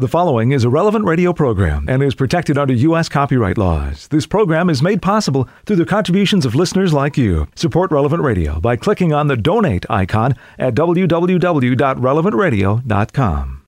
[0.00, 3.08] The following is a relevant radio program and is protected under U.S.
[3.08, 4.06] copyright laws.
[4.06, 7.48] This program is made possible through the contributions of listeners like you.
[7.56, 13.62] Support Relevant Radio by clicking on the donate icon at www.relevantradio.com.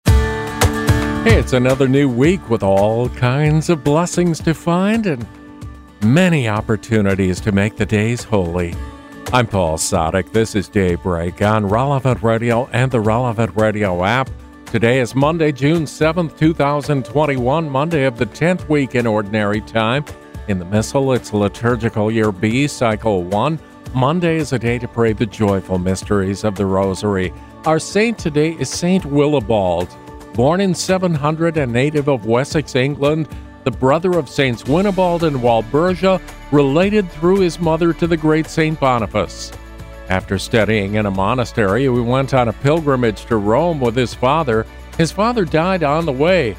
[1.24, 5.26] Hey, it's another new week with all kinds of blessings to find and
[6.00, 8.76] many opportunities to make the days holy.
[9.32, 10.32] I'm Paul Sadek.
[10.32, 14.30] This is Daybreak on Relevant Radio and the Relevant Radio app.
[14.70, 20.04] Today is Monday, June 7th, 2021, Monday of the 10th week in Ordinary Time.
[20.46, 23.58] In the Missal, it's Liturgical Year B, Cycle 1.
[23.94, 27.32] Monday is a day to pray the joyful mysteries of the Rosary.
[27.66, 29.88] Our saint today is Saint Willibald.
[30.34, 33.28] Born in 700 and native of Wessex, England,
[33.64, 38.78] the brother of Saints Winibald and Walburga, related through his mother to the great Saint
[38.78, 39.50] Boniface.
[40.10, 44.66] After studying in a monastery, he went on a pilgrimage to Rome with his father.
[44.98, 46.56] His father died on the way,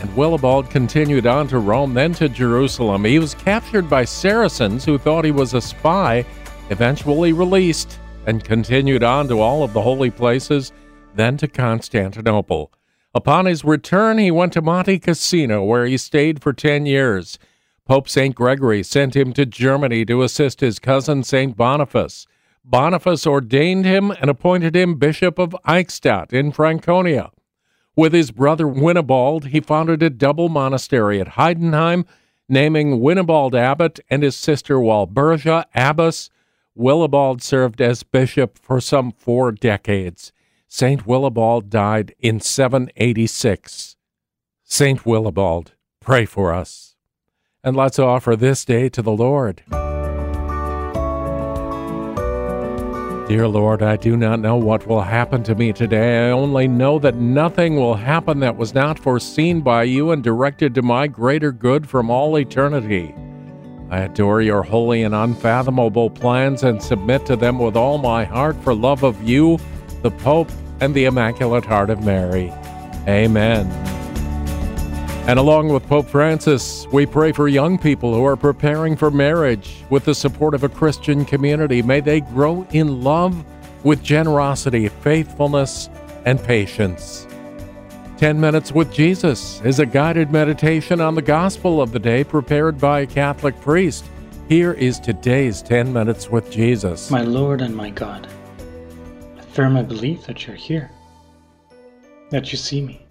[0.00, 3.04] and Willibald continued on to Rome, then to Jerusalem.
[3.04, 6.26] He was captured by Saracens who thought he was a spy,
[6.70, 10.72] eventually released, and continued on to all of the holy places,
[11.14, 12.72] then to Constantinople.
[13.14, 17.38] Upon his return, he went to Monte Cassino, where he stayed for 10 years.
[17.86, 18.34] Pope St.
[18.34, 21.56] Gregory sent him to Germany to assist his cousin St.
[21.56, 22.26] Boniface.
[22.70, 27.30] Boniface ordained him and appointed him Bishop of Eichstatt in Franconia.
[27.96, 32.04] With his brother Winibald, he founded a double monastery at Heidenheim,
[32.46, 36.28] naming Winibald abbot and his sister Walburga abbess.
[36.74, 40.30] Willibald served as bishop for some four decades.
[40.68, 41.06] St.
[41.06, 43.96] Willibald died in 786.
[44.62, 45.06] St.
[45.06, 46.96] Willibald, pray for us.
[47.64, 49.62] And let's offer this day to the Lord.
[53.28, 56.28] Dear Lord, I do not know what will happen to me today.
[56.28, 60.74] I only know that nothing will happen that was not foreseen by you and directed
[60.74, 63.14] to my greater good from all eternity.
[63.90, 68.56] I adore your holy and unfathomable plans and submit to them with all my heart
[68.62, 69.58] for love of you,
[70.00, 70.50] the Pope,
[70.80, 72.50] and the Immaculate Heart of Mary.
[73.06, 73.97] Amen.
[75.28, 79.84] And along with Pope Francis, we pray for young people who are preparing for marriage
[79.90, 81.82] with the support of a Christian community.
[81.82, 83.44] May they grow in love
[83.84, 85.90] with generosity, faithfulness,
[86.24, 87.26] and patience.
[88.16, 92.80] 10 Minutes with Jesus is a guided meditation on the gospel of the day prepared
[92.80, 94.06] by a Catholic priest.
[94.48, 97.10] Here is today's 10 Minutes with Jesus.
[97.10, 98.26] My Lord and my God,
[99.36, 100.90] I firmly believe that you're here,
[102.30, 103.04] that you see me,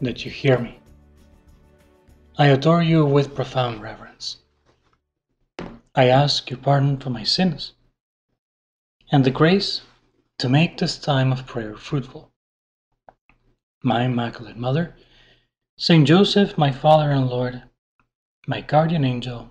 [0.00, 0.80] that you hear me.
[2.40, 4.36] I adore you with profound reverence.
[5.96, 7.72] I ask your pardon for my sins
[9.10, 9.80] and the grace
[10.38, 12.30] to make this time of prayer fruitful.
[13.82, 14.94] My Immaculate Mother,
[15.78, 17.64] Saint Joseph, my Father and Lord,
[18.46, 19.50] my guardian angel,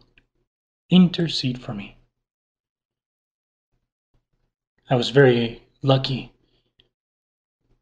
[0.89, 1.97] intercede for me.
[4.89, 6.31] I was very lucky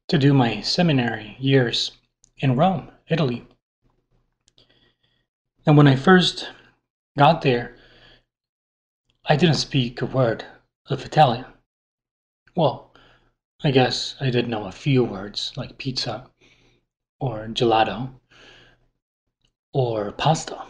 [0.07, 1.91] to do my seminary years
[2.37, 3.45] in Rome, Italy.
[5.65, 6.49] And when I first
[7.17, 7.75] got there,
[9.25, 10.45] I didn't speak a word
[10.87, 11.45] of Italian.
[12.55, 12.93] Well,
[13.63, 16.29] I guess I did know a few words like pizza
[17.19, 18.11] or gelato
[19.73, 20.61] or pasta.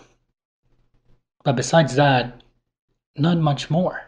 [1.43, 2.41] But besides that,
[3.17, 4.01] not much more.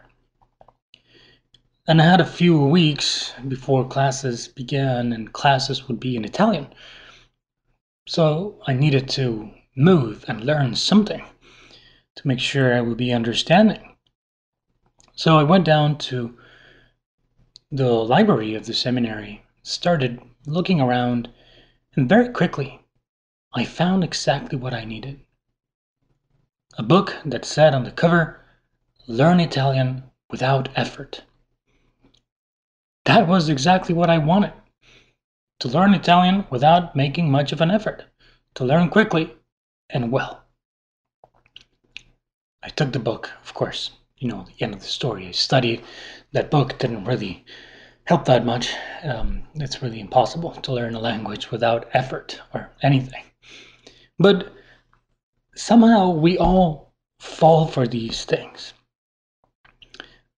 [1.86, 6.68] And I had a few weeks before classes began, and classes would be in Italian.
[8.06, 11.24] So I needed to move and learn something
[12.16, 13.94] to make sure I would be understanding.
[15.14, 16.36] So I went down to
[17.70, 21.30] the library of the seminary, started looking around,
[21.94, 22.80] and very quickly
[23.54, 25.20] I found exactly what I needed.
[26.76, 28.40] A book that said on the cover,
[29.06, 31.22] Learn Italian without effort.
[33.04, 34.52] That was exactly what I wanted.
[35.60, 38.04] To learn Italian without making much of an effort.
[38.54, 39.34] To learn quickly
[39.90, 40.44] and well.
[42.62, 43.90] I took the book, of course.
[44.18, 45.28] You know, the end of the story.
[45.28, 45.82] I studied.
[46.32, 47.44] That book didn't really
[48.04, 48.74] help that much.
[49.04, 53.22] Um, it's really impossible to learn a language without effort or anything.
[54.18, 54.52] But
[55.54, 58.72] somehow we all fall for these things.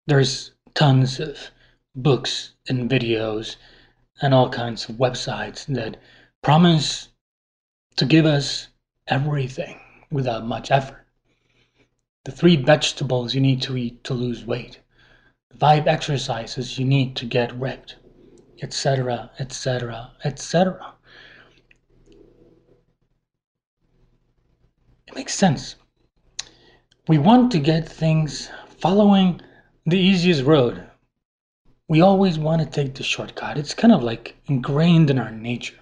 [0.07, 1.51] There's tons of
[1.95, 3.57] books and videos
[4.21, 5.97] and all kinds of websites that
[6.43, 7.09] promise
[7.97, 8.69] to give us
[9.11, 9.79] everything
[10.11, 11.07] without much effort.
[12.25, 14.81] The three vegetables you need to eat to lose weight,
[15.51, 17.97] the five exercises you need to get ripped,
[18.63, 20.95] etc., etc., etc.
[25.09, 25.75] It makes sense.
[27.09, 28.49] We want to get things
[28.79, 29.41] following
[29.85, 30.87] the easiest road.
[31.89, 33.59] We always want to take the shortcut.
[33.59, 35.80] It's kind of like ingrained in our nature.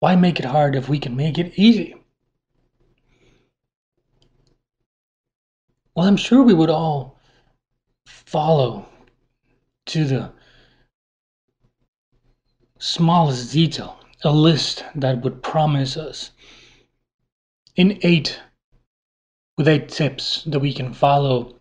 [0.00, 1.94] Why make it hard if we can make it easy?
[5.94, 7.18] Well, I'm sure we would all
[8.06, 8.86] follow
[9.86, 10.32] to the
[12.78, 16.30] smallest detail a list that would promise us
[17.76, 18.40] in eight
[19.56, 21.56] with eight tips that we can follow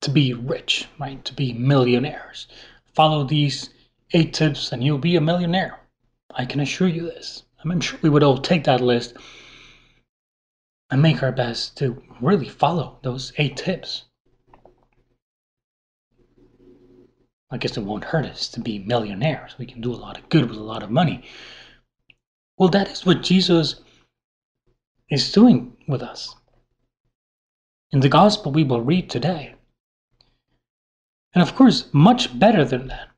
[0.00, 1.24] to be rich, right?
[1.24, 2.46] To be millionaires.
[2.94, 3.70] Follow these
[4.12, 5.80] eight tips and you'll be a millionaire.
[6.34, 7.44] I can assure you this.
[7.64, 9.16] I'm sure we would all take that list
[10.90, 14.04] and make our best to really follow those eight tips.
[17.50, 19.56] I guess it won't hurt us to be millionaires.
[19.58, 21.24] We can do a lot of good with a lot of money.
[22.58, 23.80] Well, that is what Jesus
[25.10, 26.34] is doing with us.
[27.90, 29.54] In the gospel we will read today.
[31.34, 33.08] And of course, much better than that,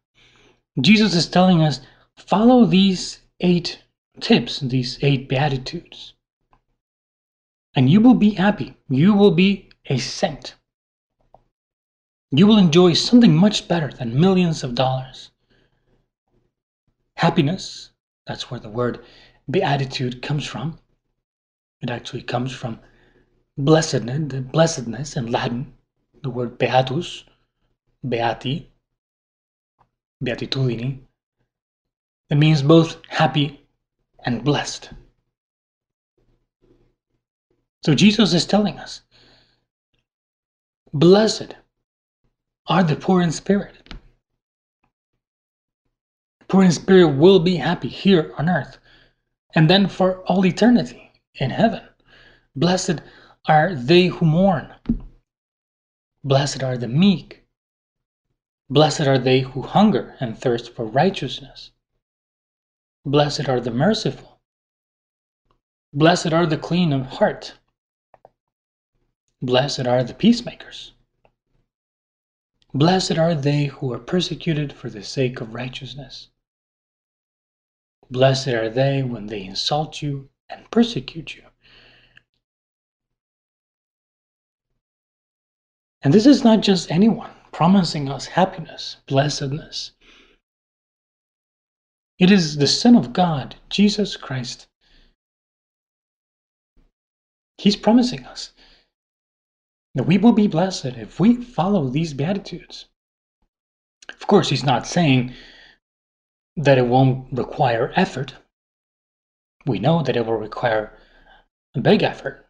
[0.81, 1.81] Jesus is telling us
[2.17, 3.84] follow these eight
[4.21, 6.15] tips, these eight beatitudes,
[7.75, 8.77] and you will be happy.
[8.89, 10.55] You will be a saint.
[12.31, 15.31] You will enjoy something much better than millions of dollars.
[17.17, 17.91] Happiness,
[18.27, 19.05] that's where the word
[19.51, 20.79] beatitude comes from.
[21.81, 22.81] It actually comes from
[23.59, 25.75] blessedness, blessedness in Latin,
[26.23, 27.25] the word beatus,
[28.05, 28.67] beati,
[30.25, 31.01] beatitudini.
[32.31, 33.64] It means both happy
[34.25, 34.91] and blessed.
[37.85, 39.03] So Jesus is telling us,
[40.93, 41.55] blessed
[42.67, 43.95] are the poor in spirit.
[46.49, 48.79] Poor in spirit will be happy here on earth
[49.55, 51.83] and then for all eternity in heaven.
[52.57, 53.01] Blessed
[53.47, 54.75] are they who mourn.
[56.23, 57.45] Blessed are the meek.
[58.71, 61.71] Blessed are they who hunger and thirst for righteousness.
[63.05, 64.41] Blessed are the merciful.
[65.93, 67.55] Blessed are the clean of heart.
[69.41, 70.93] Blessed are the peacemakers.
[72.73, 76.29] Blessed are they who are persecuted for the sake of righteousness.
[78.11, 81.45] Blessed are they when they insult you and persecute you
[86.05, 89.93] And this is not just anyone promising us happiness, blessedness.
[92.25, 94.67] It is the Son of God, Jesus Christ.
[97.59, 98.53] He's promising us
[99.95, 102.87] that we will be blessed if we follow these Beatitudes.
[104.09, 105.35] Of course, He's not saying
[106.57, 108.37] that it won't require effort.
[109.67, 110.97] We know that it will require
[111.75, 112.49] a big effort.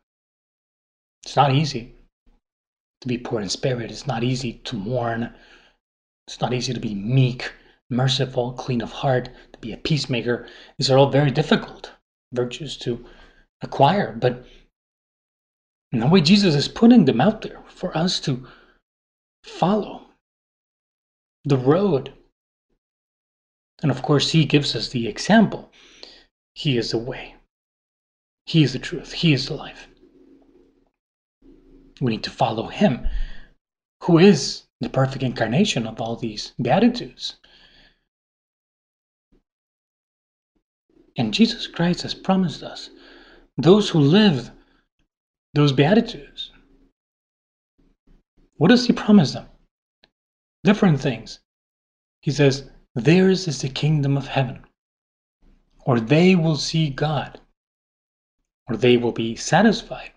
[1.24, 1.96] It's not easy
[3.00, 3.90] to be poor in spirit.
[3.90, 5.34] It's not easy to mourn.
[6.28, 7.50] It's not easy to be meek,
[7.90, 10.46] merciful, clean of heart, to be a peacemaker.
[10.78, 11.92] These are all very difficult
[12.32, 13.04] virtues to
[13.62, 14.12] acquire.
[14.12, 14.44] But
[15.92, 18.46] in the way Jesus is putting them out there for us to
[19.44, 20.06] follow
[21.44, 22.12] the road.
[23.82, 25.70] And of course, He gives us the example.
[26.54, 27.34] He is the way,
[28.46, 29.88] He is the truth, He is the life.
[32.00, 33.06] We need to follow Him,
[34.02, 37.36] who is the perfect incarnation of all these Beatitudes.
[41.16, 42.90] And Jesus Christ has promised us
[43.56, 44.50] those who live
[45.54, 46.50] those Beatitudes.
[48.56, 49.46] What does He promise them?
[50.64, 51.38] Different things.
[52.22, 54.64] He says, Theirs is the kingdom of heaven,
[55.84, 57.40] or they will see God,
[58.68, 60.12] or they will be satisfied.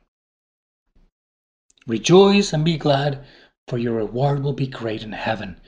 [1.86, 3.26] Rejoice and be glad,
[3.68, 5.60] for your reward will be great in heaven.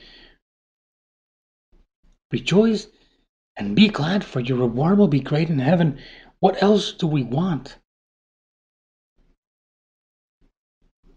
[2.31, 2.87] Rejoice
[3.59, 5.99] and be glad, for your reward will be great in heaven.
[6.39, 7.77] What else do we want?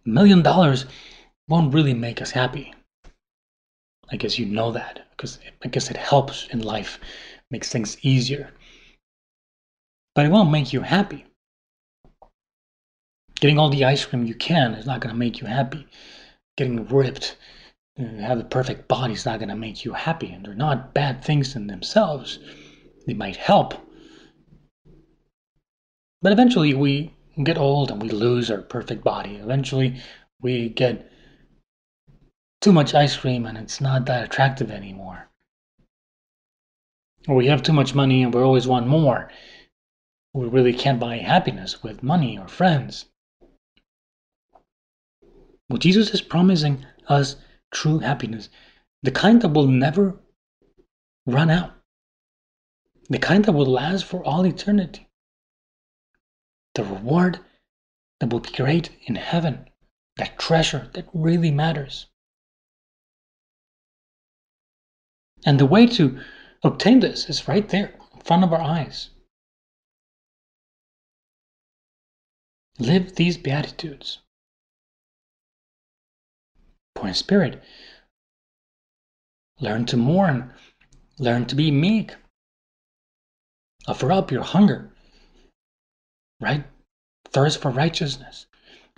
[0.04, 0.84] A million dollars
[1.48, 2.74] won't really make us happy.
[4.10, 6.98] I guess you know that because I guess it helps in life,
[7.50, 8.50] makes things easier.
[10.16, 11.24] But it won't make you happy.
[13.36, 15.86] Getting all the ice cream you can is not going to make you happy.
[16.56, 17.36] Getting ripped,
[17.98, 20.32] have the perfect body is not going to make you happy.
[20.32, 22.38] And they're not bad things in themselves.
[23.06, 23.74] They might help.
[26.22, 29.36] But eventually we get old and we lose our perfect body.
[29.36, 30.00] Eventually
[30.40, 31.10] we get
[32.60, 35.28] too much ice cream and it's not that attractive anymore.
[37.28, 39.30] Or we have too much money and we always want more.
[40.32, 43.06] We really can't buy happiness with money or friends.
[45.68, 47.36] What Jesus is promising us
[47.72, 48.48] true happiness,
[49.02, 50.20] the kind that will never
[51.26, 51.72] run out,
[53.08, 55.08] the kind that will last for all eternity,
[56.74, 57.40] the reward
[58.20, 59.68] that will be great in heaven,
[60.16, 62.06] that treasure that really matters.
[65.44, 66.20] And the way to
[66.62, 69.10] obtain this is right there in front of our eyes.
[72.78, 74.20] Live these Beatitudes.
[76.94, 77.62] Poor in spirit.
[79.60, 80.52] Learn to mourn.
[81.18, 82.14] Learn to be meek.
[83.86, 84.92] Offer up your hunger.
[86.40, 86.64] Right?
[87.26, 88.46] Thirst for righteousness.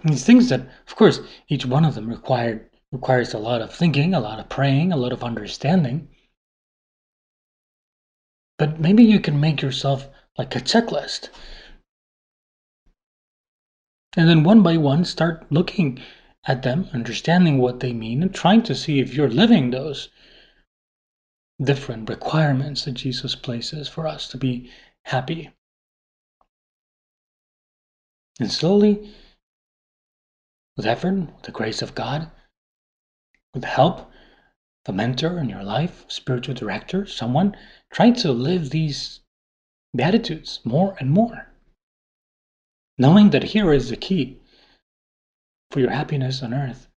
[0.02, 4.14] these things that, of course, each one of them required requires a lot of thinking,
[4.14, 6.08] a lot of praying, a lot of understanding.
[8.56, 10.08] But maybe you can make yourself
[10.38, 11.28] like a checklist.
[14.16, 16.00] And then one by one, start looking
[16.46, 20.08] at them, understanding what they mean, and trying to see if you're living those
[21.62, 24.70] different requirements that Jesus places for us to be
[25.04, 25.50] happy.
[28.40, 29.14] And slowly,
[30.76, 32.30] with effort, with the grace of God,
[33.54, 34.10] with help,
[34.84, 37.56] the mentor in your life, spiritual director, someone,
[37.90, 39.20] try to live these
[39.96, 41.46] beatitudes more and more.
[42.98, 44.40] Knowing that here is the key
[45.71, 46.88] for your happiness on earth,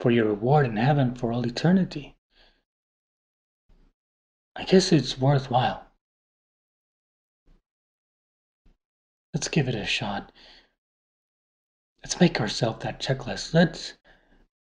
[0.00, 2.16] for your reward in heaven for all eternity.
[4.56, 5.86] I guess it's worthwhile.
[9.32, 10.32] Let's give it a shot.
[12.02, 13.54] Let's make ourselves that checklist.
[13.54, 13.94] Let's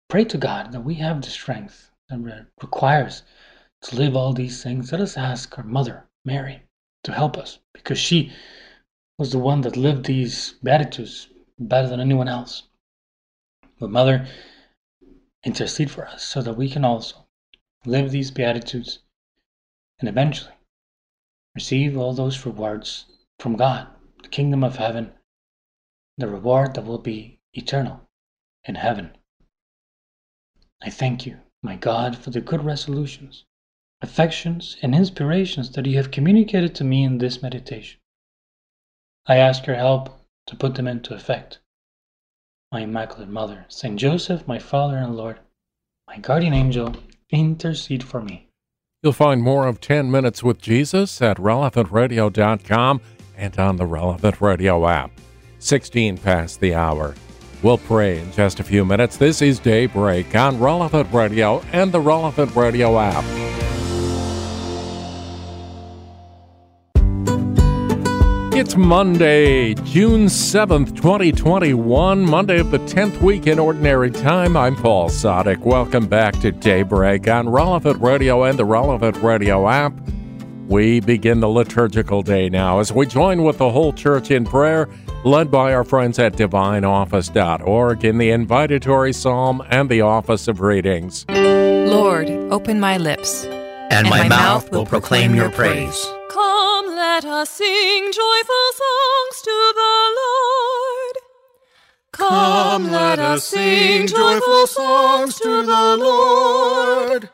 [0.09, 3.23] pray to God that we have the strength that requires
[3.83, 4.93] to live all these things.
[4.93, 6.63] Let us ask our mother, Mary,
[7.05, 8.33] to help us because she
[9.19, 11.29] was the one that lived these beatitudes
[11.59, 12.65] better than anyone else.
[13.79, 14.27] But Mother,
[15.45, 17.27] intercede for us so that we can also
[17.85, 19.01] live these beatitudes
[19.99, 20.55] and eventually
[21.55, 23.07] receive all those rewards
[23.39, 23.89] from God,
[24.23, 25.13] the kingdom of heaven,
[26.17, 28.09] the reward that will be eternal
[28.65, 29.17] in heaven.
[30.81, 33.45] I thank you, my God, for the good resolutions,
[34.01, 38.01] affections, and inspirations that you have communicated to me in this meditation.
[39.27, 41.59] I ask your help to put them into effect.
[42.71, 45.39] My Immaculate Mother, Saint Joseph, my Father and Lord,
[46.07, 46.95] my guardian angel,
[47.31, 48.49] intercede for me.
[49.03, 53.01] You'll find more of 10 Minutes with Jesus at relevantradio.com
[53.37, 55.11] and on the Relevant Radio app.
[55.59, 57.15] 16 past the hour.
[57.63, 59.17] We'll pray in just a few minutes.
[59.17, 63.52] This is Daybreak on Relevant Radio and the Relevant Radio app.
[68.63, 74.57] It's Monday, June 7th, 2021, Monday of the 10th week in Ordinary Time.
[74.57, 75.59] I'm Paul Sadek.
[75.59, 79.93] Welcome back to Daybreak on Relevant Radio and the Relevant Radio app.
[80.69, 84.89] We begin the liturgical day now as we join with the whole church in prayer,
[85.25, 91.27] led by our friends at divineoffice.org in the invitatory psalm and the office of readings.
[91.29, 96.01] Lord, open my lips, and, and my, my, mouth will proclaim your praise.
[96.05, 96.22] Come,
[97.15, 101.17] let us sing joyful songs to the Lord.
[102.11, 107.29] Come, let us sing joyful songs to the Lord.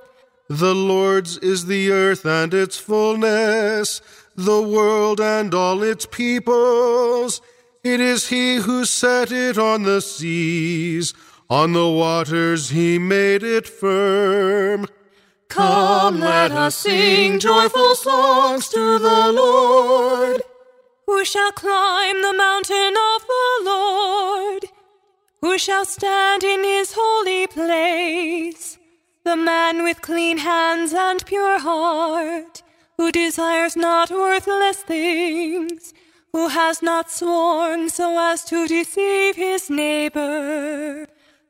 [0.49, 4.01] The Lord's is the earth and its fullness,
[4.35, 7.41] the world and all its peoples.
[7.85, 11.15] It is He who set it on the seas,
[11.49, 14.89] on the waters He made it firm.
[15.49, 20.43] Come, let us sing joyful songs to the Lord.
[21.07, 24.65] Who shall climb the mountain of the Lord?
[25.41, 28.79] Who shall stand in his holy place?
[29.25, 32.63] The man with clean hands and pure heart,
[32.99, 35.95] who desires not worthless things,
[36.33, 41.07] who has not sworn so as to deceive his neighbor.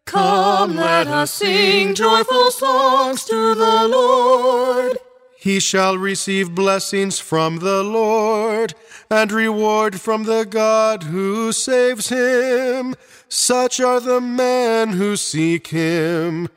[0.08, 4.96] Come, let us sing joyful songs to the Lord.
[5.38, 8.74] He shall receive blessings from the Lord
[9.10, 12.94] and reward from the God who saves him.
[13.28, 16.48] Such are the men who seek him.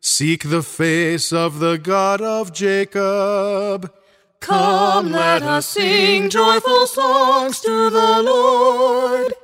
[0.00, 3.92] Seek the face of the God of Jacob.
[4.40, 9.34] Come, let us sing joyful songs to the Lord.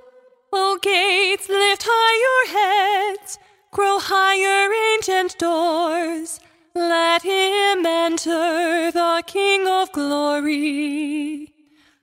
[0.54, 3.38] O gates, lift high your heads,
[3.70, 6.40] grow higher, ancient doors.
[6.74, 11.52] Let him enter, the King of glory.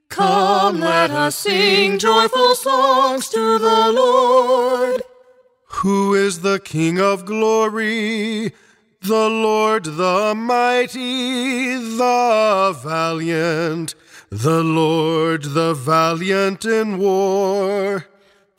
[0.09, 5.03] Come, let us sing joyful songs to the Lord.
[5.65, 8.51] Who is the King of glory?
[9.01, 13.93] The Lord the mighty, the valiant,
[14.29, 18.07] the Lord the valiant in war.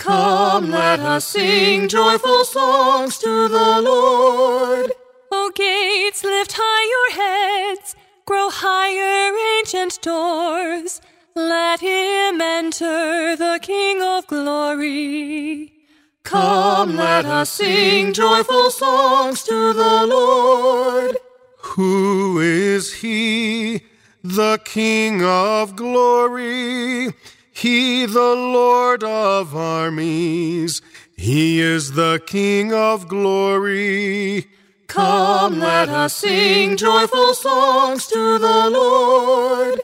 [0.01, 4.93] Come, let us sing joyful songs to the Lord.
[5.31, 11.03] O gates, lift high your heads, grow higher, ancient doors.
[11.35, 15.75] Let him enter, the King of glory.
[16.23, 21.19] Come, let us sing joyful songs to the Lord.
[21.59, 23.83] Who is he,
[24.25, 27.13] the King of glory?
[27.61, 30.81] He, the Lord of armies.
[31.15, 34.47] He is the King of glory.
[34.87, 39.83] Come, let us sing joyful songs to the Lord.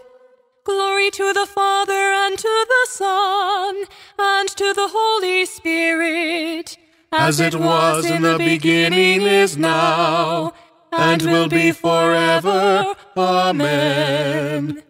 [0.65, 3.85] Glory to the Father and to the Son
[4.19, 6.79] and to the Holy Spirit,
[7.13, 10.55] as it was in the beginning, is now,
[10.93, 12.95] and will be forever.
[13.19, 14.83] Amen.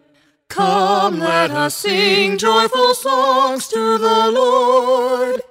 [0.49, 5.41] Come, let us sing joyful songs to the Lord.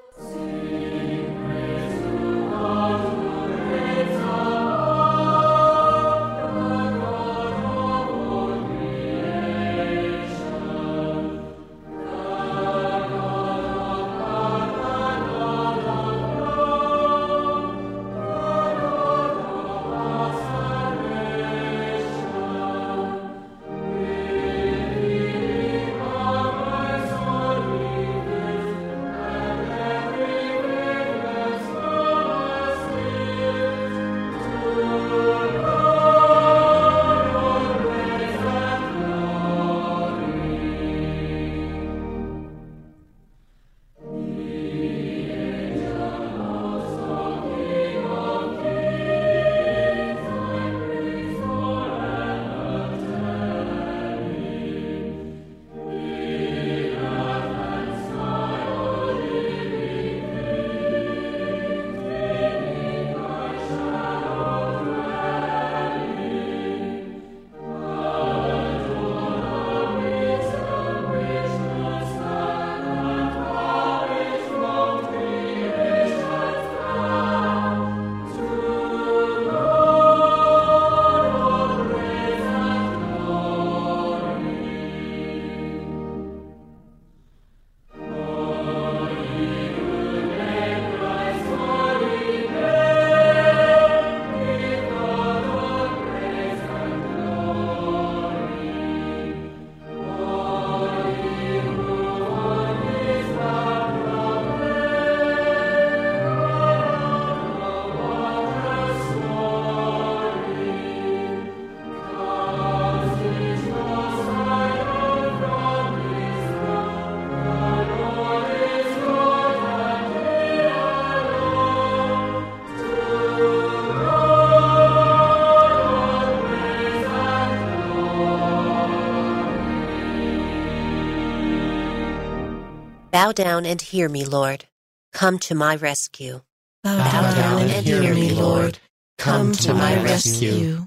[133.26, 134.66] Bow down and hear me, Lord.
[135.12, 136.42] Come to my rescue.
[136.84, 138.78] Bow, Bow down, and, and hear me, Lord.
[139.18, 140.86] Come to my rescue.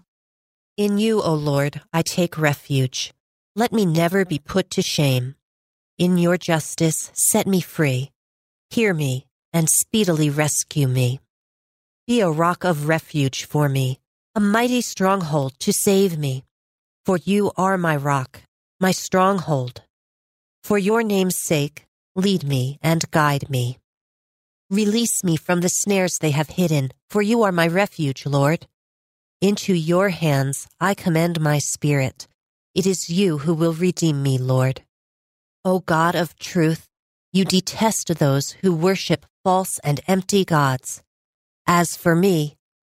[0.78, 3.14] In you, O Lord, I take refuge.
[3.58, 5.36] Let me never be put to shame.
[5.98, 8.12] In your justice, set me free.
[8.70, 11.20] Hear me and speedily rescue me.
[12.08, 14.00] Be a rock of refuge for me,
[14.34, 16.46] a mighty stronghold to save me.
[17.06, 18.44] For you are my rock,
[18.80, 19.82] my stronghold.
[20.64, 23.78] For your name's sake, Lead me and guide me.
[24.70, 28.68] Release me from the snares they have hidden, for you are my refuge, Lord.
[29.42, 32.28] Into your hands I commend my spirit.
[32.76, 34.84] It is you who will redeem me, Lord.
[35.64, 36.88] O God of truth,
[37.32, 41.02] you detest those who worship false and empty gods.
[41.68, 42.58] As for me,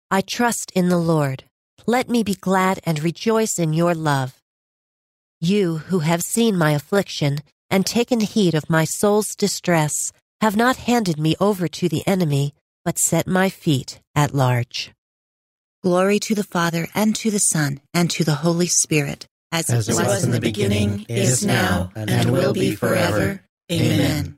[0.09, 1.43] I trust in the Lord.
[1.85, 4.41] Let me be glad and rejoice in your love.
[5.39, 7.39] You who have seen my affliction
[7.71, 12.53] and taken heed of my soul's distress, have not handed me over to the enemy,
[12.83, 14.91] but set my feet at large.
[15.81, 19.89] Glory to the Father, and to the Son, and to the Holy Spirit, as, as
[19.89, 23.41] it was, was in the beginning, is now, and, and will be forever.
[23.71, 24.37] Amen.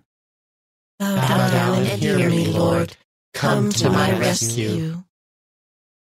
[0.99, 2.95] Bow, Bow down and hear me, Lord.
[3.33, 5.03] Come to my rescue.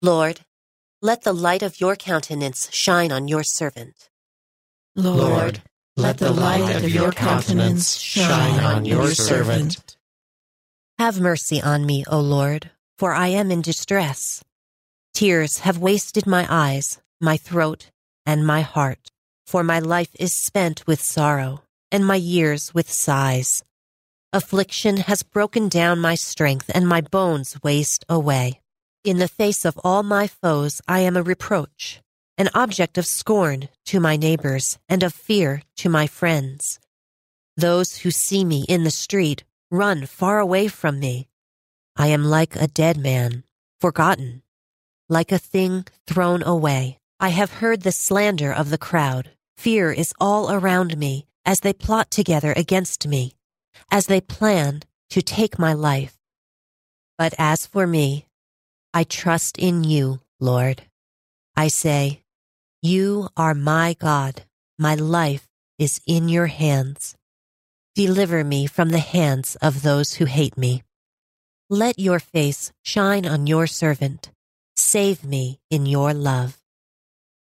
[0.02, 0.42] Lord,
[1.02, 4.10] let the light of your countenance shine on your servant.
[4.96, 5.62] Lord,
[6.02, 9.98] let the light of your countenance shine on your servant.
[10.98, 14.44] Have mercy on me, O Lord, for I am in distress.
[15.14, 17.92] Tears have wasted my eyes, my throat,
[18.26, 19.12] and my heart,
[19.46, 21.62] for my life is spent with sorrow,
[21.92, 23.64] and my years with sighs.
[24.34, 28.62] Affliction has broken down my strength, and my bones waste away.
[29.04, 32.02] In the face of all my foes, I am a reproach,
[32.42, 36.80] an object of scorn to my neighbors, and of fear to my friends.
[37.56, 41.30] Those who see me in the street run far away from me.
[41.96, 43.44] I am like a dead man,
[43.80, 44.42] forgotten,
[45.08, 46.98] like a thing thrown away.
[47.20, 49.30] I have heard the slander of the crowd.
[49.56, 53.36] Fear is all around me as they plot together against me
[53.92, 56.18] as they plan to take my life.
[57.18, 58.26] But as for me,
[58.94, 60.84] I trust in you, Lord.
[61.56, 62.21] I say,
[62.84, 64.42] You are my God.
[64.80, 67.16] My life is in your hands.
[67.94, 70.82] Deliver me from the hands of those who hate me.
[71.70, 74.32] Let your face shine on your servant.
[74.76, 76.58] Save me in your love.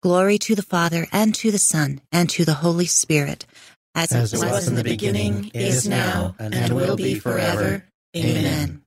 [0.02, 3.46] Glory to the Father, and to the Son, and to the Holy Spirit,
[3.94, 7.84] as, as it was in the beginning, is now, and will be forever.
[8.16, 8.82] Amen.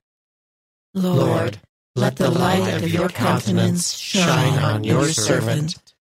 [0.94, 1.60] Lord,
[1.96, 5.95] let the light of your countenance shine on your servant.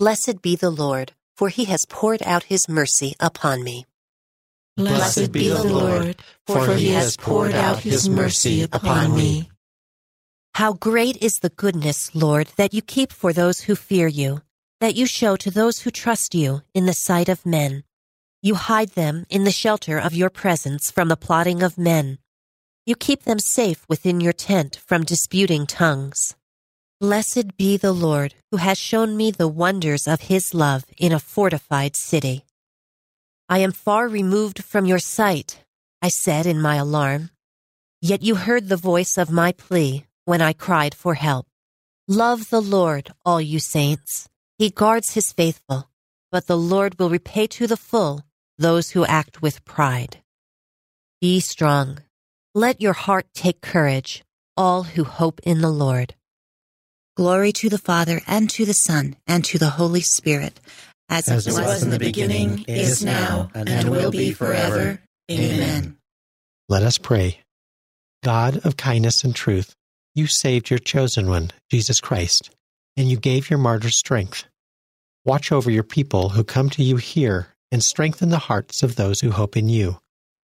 [0.00, 3.84] Blessed be the Lord, for he has poured out his mercy upon me.
[4.74, 9.50] Blessed be the Lord, for he has poured out his mercy upon me.
[10.54, 14.40] How great is the goodness, Lord, that you keep for those who fear you,
[14.80, 17.84] that you show to those who trust you in the sight of men.
[18.40, 22.16] You hide them in the shelter of your presence from the plotting of men.
[22.86, 26.36] You keep them safe within your tent from disputing tongues.
[27.00, 31.18] Blessed be the Lord who has shown me the wonders of his love in a
[31.18, 32.44] fortified city.
[33.48, 35.64] I am far removed from your sight,
[36.02, 37.30] I said in my alarm.
[38.02, 41.46] Yet you heard the voice of my plea when I cried for help.
[42.06, 44.28] Love the Lord, all you saints.
[44.58, 45.88] He guards his faithful,
[46.30, 48.26] but the Lord will repay to the full
[48.58, 50.18] those who act with pride.
[51.18, 52.00] Be strong.
[52.54, 54.22] Let your heart take courage,
[54.54, 56.14] all who hope in the Lord.
[57.20, 60.58] Glory to the Father, and to the Son, and to the Holy Spirit,
[61.10, 64.98] as, as it was, was in the beginning, is now, and will be forever.
[65.30, 65.98] Amen.
[66.70, 67.40] Let us pray.
[68.24, 69.74] God of kindness and truth,
[70.14, 72.48] you saved your chosen one, Jesus Christ,
[72.96, 74.44] and you gave your martyrs strength.
[75.26, 79.20] Watch over your people who come to you here and strengthen the hearts of those
[79.20, 79.98] who hope in you,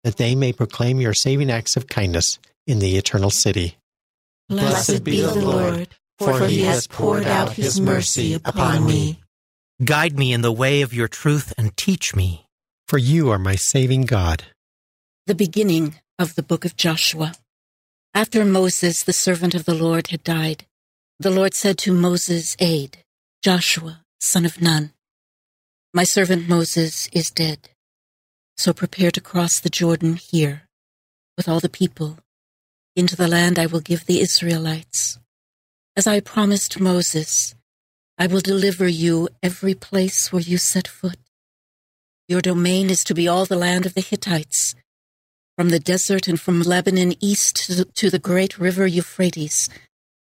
[0.03, 3.77] that they may proclaim your saving acts of kindness in the eternal city.
[4.49, 9.21] Blessed be the Lord, for he has poured out his mercy upon me.
[9.85, 12.47] Guide me in the way of your truth and teach me.
[12.87, 14.45] For you are my saving God.
[15.27, 17.33] The beginning of the book of Joshua.
[18.13, 20.67] After Moses, the servant of the Lord, had died,
[21.19, 22.99] the Lord said to Moses' aide,
[23.43, 24.93] Joshua, son of Nun,
[25.95, 27.71] my servant Moses is dead.
[28.57, 30.63] So prepare to cross the Jordan here,
[31.37, 32.19] with all the people,
[32.95, 35.19] into the land I will give the Israelites.
[35.97, 37.55] As I promised Moses,
[38.19, 41.19] I will deliver you every place where you set foot.
[42.27, 44.75] Your domain is to be all the land of the Hittites,
[45.57, 49.69] from the desert and from Lebanon east to the great river Euphrates,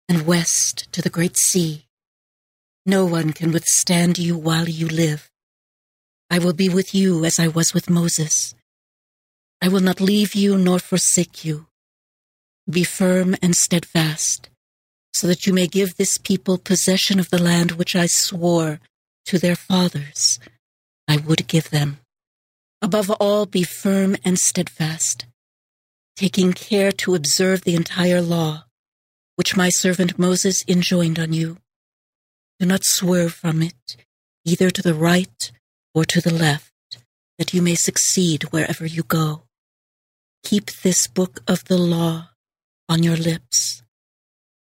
[0.08, 1.86] and west to the great sea.
[2.84, 5.30] No one can withstand you while you live.
[6.28, 8.54] I will be with you as I was with Moses.
[9.60, 11.66] I will not leave you nor forsake you.
[12.68, 14.48] Be firm and steadfast,
[15.12, 18.80] so that you may give this people possession of the land which I swore
[19.26, 20.38] to their fathers
[21.08, 21.98] I would give them.
[22.80, 25.26] Above all, be firm and steadfast,
[26.16, 28.64] taking care to observe the entire law
[29.36, 31.58] which my servant Moses enjoined on you.
[32.60, 33.96] Do not swerve from it,
[34.44, 35.50] either to the right
[35.94, 36.72] or to the left,
[37.38, 39.42] that you may succeed wherever you go.
[40.44, 42.30] Keep this book of the law
[42.88, 43.81] on your lips.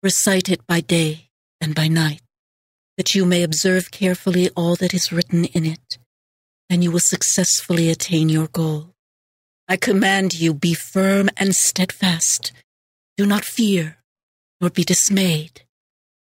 [0.07, 2.23] Recite it by day and by night,
[2.97, 5.99] that you may observe carefully all that is written in it,
[6.71, 8.95] and you will successfully attain your goal.
[9.67, 12.53] I command you, be firm and steadfast.
[13.17, 13.97] Do not fear,
[14.61, 15.63] nor be dismayed,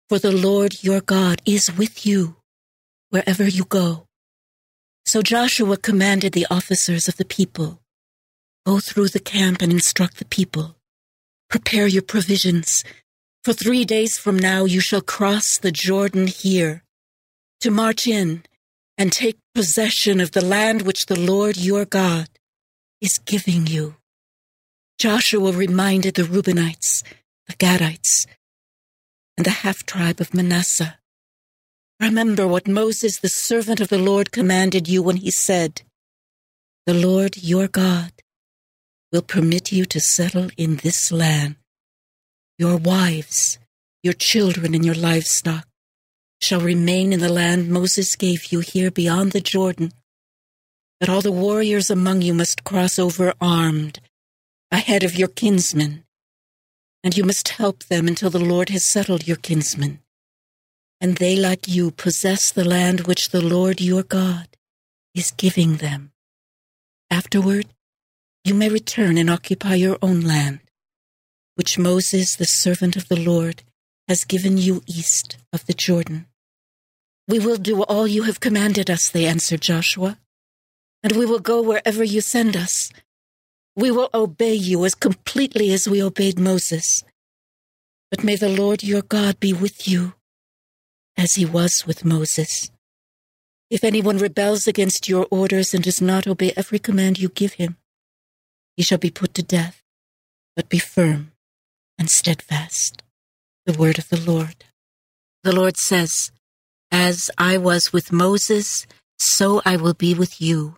[0.08, 2.34] for the Lord your God is with you
[3.10, 4.08] wherever you go.
[5.04, 7.80] So Joshua commanded the officers of the people
[8.66, 10.74] Go through the camp and instruct the people.
[11.48, 12.82] Prepare your provisions.
[13.46, 16.82] For three days from now you shall cross the Jordan here
[17.60, 18.42] to march in
[18.98, 22.28] and take possession of the land which the Lord your God
[23.00, 23.98] is giving you.
[24.98, 27.04] Joshua reminded the Reubenites,
[27.46, 28.26] the Gadites,
[29.36, 30.98] and the half tribe of Manasseh.
[32.00, 35.82] Remember what Moses, the servant of the Lord, commanded you when he said,
[36.84, 38.10] The Lord your God
[39.12, 41.54] will permit you to settle in this land.
[42.58, 43.58] Your wives,
[44.02, 45.66] your children, and your livestock
[46.40, 49.92] shall remain in the land Moses gave you here beyond the Jordan.
[50.98, 54.00] But all the warriors among you must cross over armed
[54.70, 56.04] ahead of your kinsmen,
[57.04, 60.00] and you must help them until the Lord has settled your kinsmen.
[61.00, 64.48] And they, like you, possess the land which the Lord your God
[65.14, 66.12] is giving them.
[67.10, 67.66] Afterward,
[68.44, 70.60] you may return and occupy your own land,
[71.56, 73.62] which Moses, the servant of the Lord,
[74.08, 76.26] has given you east of the Jordan.
[77.26, 80.18] We will do all you have commanded us, they answered Joshua,
[81.02, 82.92] and we will go wherever you send us.
[83.74, 87.02] We will obey you as completely as we obeyed Moses.
[88.10, 90.12] But may the Lord your God be with you,
[91.16, 92.70] as he was with Moses.
[93.70, 97.78] If anyone rebels against your orders and does not obey every command you give him,
[98.76, 99.82] he shall be put to death,
[100.54, 101.32] but be firm
[101.98, 103.02] and steadfast.
[103.64, 104.64] The word of the Lord.
[105.42, 106.30] The Lord says,
[106.90, 108.86] As I was with Moses,
[109.18, 110.76] so I will be with you.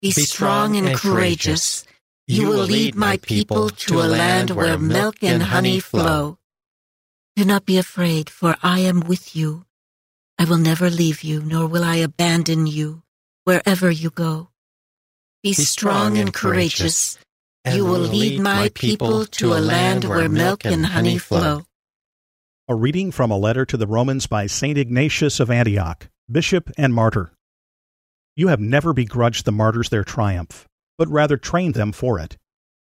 [0.00, 1.84] Be, be strong, and, and courageous.
[2.26, 6.38] You will lead my people to a land where milk and honey flow.
[7.36, 9.64] Do not be afraid, for I am with you.
[10.38, 13.02] I will never leave you, nor will I abandon you
[13.44, 14.50] wherever you go.
[15.42, 17.18] Be, be strong and courageous.
[17.74, 21.64] You will lead my people to a land where milk and honey flow.
[22.68, 24.78] A reading from a letter to the Romans by St.
[24.78, 27.32] Ignatius of Antioch, bishop and martyr.
[28.36, 32.36] You have never begrudged the martyrs their triumph, but rather trained them for it.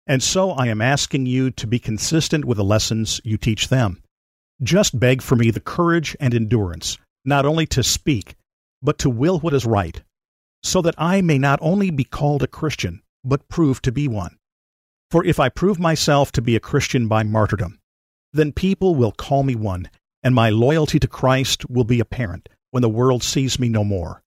[0.07, 4.01] And so I am asking you to be consistent with the lessons you teach them.
[4.61, 8.35] Just beg for me the courage and endurance, not only to speak,
[8.81, 10.01] but to will what is right,
[10.61, 14.37] so that I may not only be called a Christian, but prove to be one.
[15.13, 17.79] For if I prove myself to be a Christian by martyrdom,
[18.31, 19.87] then people will call me one,
[20.23, 24.23] and my loyalty to Christ will be apparent when the world sees me no more.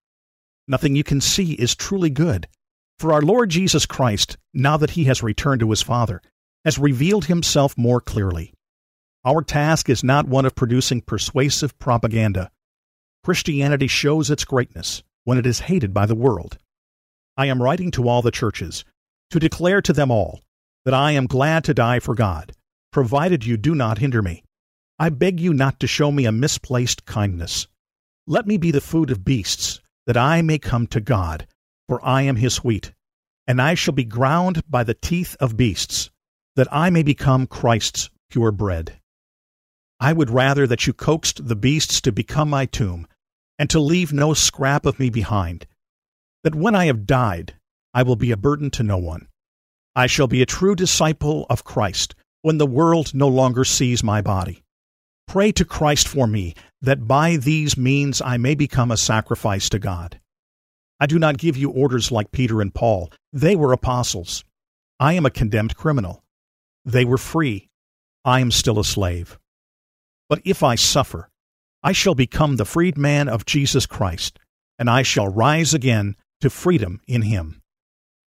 [0.68, 2.46] Nothing you can see is truly good,
[3.00, 6.22] for our Lord Jesus Christ, now that he has returned to his Father,
[6.64, 8.54] has revealed himself more clearly.
[9.24, 12.52] Our task is not one of producing persuasive propaganda.
[13.24, 16.58] Christianity shows its greatness when it is hated by the world.
[17.36, 18.84] I am writing to all the churches
[19.30, 20.42] to declare to them all
[20.86, 22.54] that I am glad to die for God
[22.92, 24.42] provided you do not hinder me.
[24.98, 27.66] I beg you not to show me a misplaced kindness.
[28.26, 31.46] Let me be the food of beasts, that I may come to God,
[31.88, 32.94] for I am his wheat,
[33.46, 36.08] and I shall be ground by the teeth of beasts,
[36.54, 38.98] that I may become Christ's pure bread.
[40.00, 43.06] I would rather that you coaxed the beasts to become my tomb,
[43.58, 45.66] and to leave no scrap of me behind,
[46.44, 47.56] that when I have died,
[47.92, 49.28] I will be a burden to no one.
[49.96, 54.20] I shall be a true disciple of Christ, when the world no longer sees my
[54.20, 54.62] body.
[55.26, 59.78] Pray to Christ for me, that by these means I may become a sacrifice to
[59.78, 60.20] God.
[61.00, 63.10] I do not give you orders like Peter and Paul.
[63.32, 64.44] They were apostles.
[65.00, 66.22] I am a condemned criminal.
[66.84, 67.70] They were free.
[68.22, 69.38] I am still a slave.
[70.28, 71.30] But if I suffer,
[71.82, 74.38] I shall become the freedman of Jesus Christ,
[74.78, 77.62] and I shall rise again to freedom in him.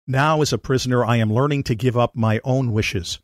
[0.07, 3.19] Now, as a prisoner, I am learning to give up my own wishes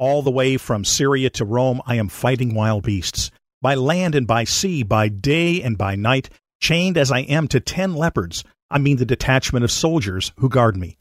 [0.00, 3.30] all the way from Syria to Rome, I am fighting wild beasts.
[3.60, 7.60] By land and by sea, by day and by night, chained as I am to
[7.60, 10.96] ten leopards, I mean the detachment of soldiers who guard me.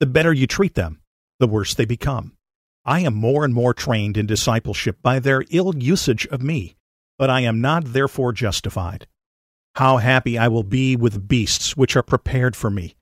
[0.00, 1.00] The better you treat them,
[1.40, 2.36] the worse they become.
[2.84, 6.76] I am more and more trained in discipleship by their ill usage of me,
[7.18, 9.06] but I am not therefore justified.
[9.76, 12.96] How happy I will be with beasts which are prepared for me.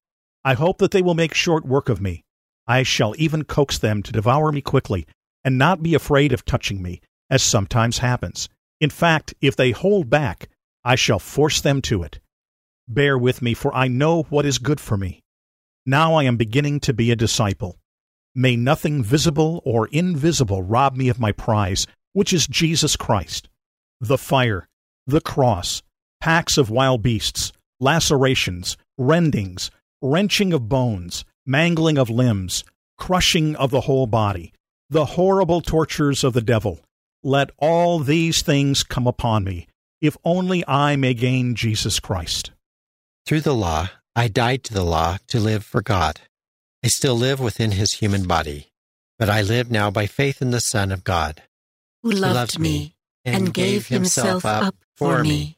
[0.45, 2.25] I hope that they will make short work of me.
[2.67, 5.07] I shall even coax them to devour me quickly,
[5.45, 8.49] and not be afraid of touching me, as sometimes happens.
[8.81, 10.49] In fact, if they hold back,
[10.85, 12.21] I shall force them to it.
[12.89, 15.21] Bear with me, for I know what is good for me.
[15.85, 17.79] Now I am beginning to be a disciple.
[18.35, 23.49] May nothing visible or invisible rob me of my prize, which is Jesus Christ.
[24.01, 24.69] The fire,
[25.07, 25.83] the cross,
[26.21, 29.71] packs of wild beasts, lacerations, rendings,
[30.03, 32.65] wrenching of bones, mangling of limbs,
[32.99, 34.53] crushing of the whole body,
[34.89, 36.81] the horrible tortures of the devil.
[37.23, 39.67] Let all these things come upon me,
[40.01, 42.53] if only I may gain Jesus Christ.
[43.27, 46.21] Through the law, I died to the law to live for God.
[46.83, 48.73] I still live within his human body,
[49.19, 51.43] but I live now by faith in the Son of God,
[52.03, 55.57] who loved me and gave himself up for me.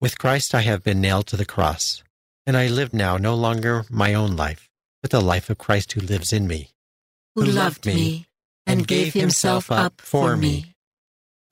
[0.00, 2.02] With Christ I have been nailed to the cross,
[2.50, 4.68] and I live now no longer my own life,
[5.02, 6.70] but the life of Christ who lives in me.
[7.36, 8.26] Who loved me
[8.66, 10.74] and gave himself up for me.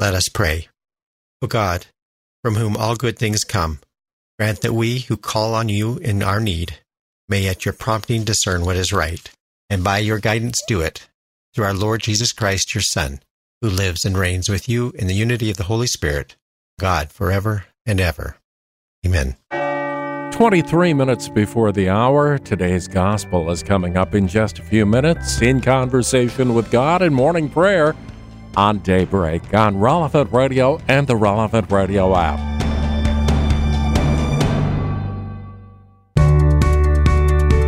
[0.00, 0.66] Let us pray.
[1.40, 1.86] O God,
[2.42, 3.78] from whom all good things come,
[4.40, 6.78] grant that we who call on you in our need
[7.28, 9.30] may at your prompting discern what is right,
[9.70, 11.06] and by your guidance do it,
[11.54, 13.20] through our Lord Jesus Christ, your Son,
[13.62, 16.34] who lives and reigns with you in the unity of the Holy Spirit,
[16.80, 18.38] God forever and ever.
[19.06, 19.36] Amen.
[20.38, 25.42] 23 minutes before the hour, today's gospel is coming up in just a few minutes
[25.42, 27.96] in conversation with God and morning prayer
[28.56, 32.38] on Daybreak on Relevant Radio and the Relevant Radio app.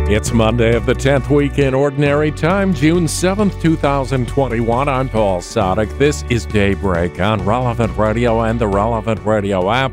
[0.09, 4.87] It's Monday of the 10th week in Ordinary Time, June 7th, 2021.
[4.87, 5.97] I'm Paul Sadek.
[5.97, 9.91] This is Daybreak on Relevant Radio and the Relevant Radio app.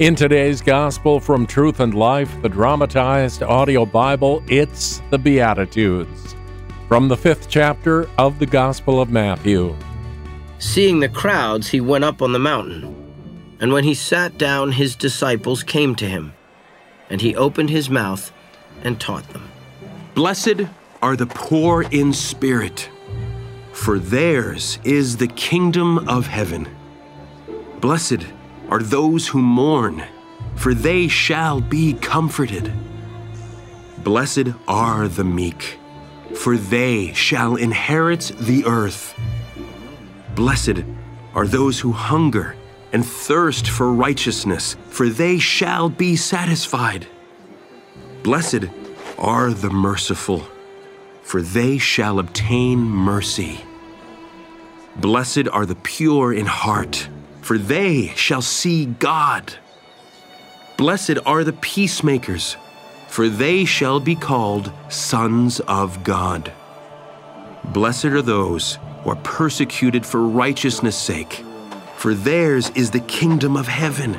[0.00, 6.34] In today's Gospel from Truth and Life, the dramatized audio Bible, it's the Beatitudes.
[6.88, 9.76] From the fifth chapter of the Gospel of Matthew.
[10.58, 13.56] Seeing the crowds, he went up on the mountain.
[13.60, 16.32] And when he sat down, his disciples came to him.
[17.08, 18.32] And he opened his mouth
[18.82, 19.48] and taught them.
[20.16, 20.62] Blessed
[21.02, 22.90] are the poor in spirit,
[23.70, 26.66] for theirs is the kingdom of heaven.
[27.80, 28.26] Blessed
[28.68, 30.04] are those who mourn,
[30.56, 32.72] for they shall be comforted.
[34.02, 35.78] Blessed are the meek,
[36.34, 39.14] for they shall inherit the earth.
[40.34, 40.84] Blessed
[41.34, 42.56] are those who hunger
[42.92, 47.06] and thirst for righteousness, for they shall be satisfied.
[48.22, 48.66] Blessed
[49.18, 50.46] are the merciful,
[51.22, 53.60] for they shall obtain mercy.
[54.96, 57.08] Blessed are the pure in heart,
[57.44, 59.52] for they shall see God.
[60.78, 62.56] Blessed are the peacemakers,
[63.06, 66.50] for they shall be called sons of God.
[67.62, 71.44] Blessed are those who are persecuted for righteousness' sake,
[71.96, 74.18] for theirs is the kingdom of heaven.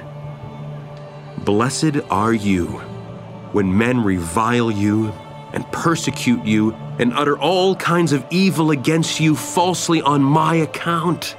[1.39, 2.67] Blessed are you
[3.53, 5.07] when men revile you
[5.51, 11.35] and persecute you and utter all kinds of evil against you falsely on my account.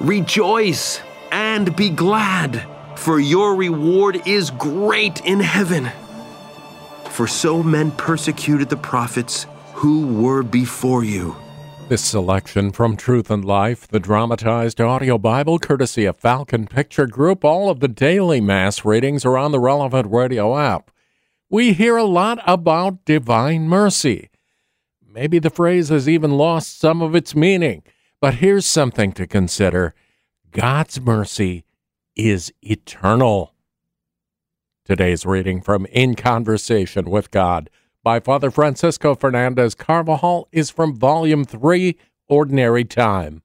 [0.00, 1.00] Rejoice
[1.32, 5.90] and be glad, for your reward is great in heaven.
[7.10, 11.34] For so men persecuted the prophets who were before you.
[11.88, 17.44] This selection from Truth and Life, the dramatized audio Bible, courtesy of Falcon Picture Group.
[17.44, 20.92] All of the daily Mass readings are on the relevant radio app.
[21.50, 24.30] We hear a lot about divine mercy.
[25.04, 27.82] Maybe the phrase has even lost some of its meaning,
[28.20, 29.94] but here's something to consider
[30.50, 31.64] God's mercy
[32.16, 33.54] is eternal.
[34.84, 37.70] Today's reading from In Conversation with God
[38.02, 41.96] by Father Francisco Fernandez Carvajal is from Volume 3,
[42.28, 43.42] Ordinary Time.